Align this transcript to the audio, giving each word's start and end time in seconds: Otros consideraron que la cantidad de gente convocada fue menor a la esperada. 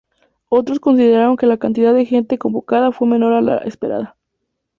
Otros 0.49 0.79
consideraron 0.79 1.37
que 1.37 1.45
la 1.45 1.57
cantidad 1.57 1.93
de 1.93 2.05
gente 2.07 2.39
convocada 2.39 2.91
fue 2.91 3.07
menor 3.07 3.33
a 3.33 3.41
la 3.41 3.57
esperada. 3.59 4.17